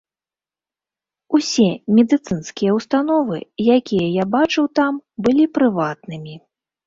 [1.39, 1.65] Усе
[1.97, 3.37] медыцынскія ўстановы,
[3.77, 4.93] якія я бачыў там,
[5.27, 6.35] былі прыватнымі.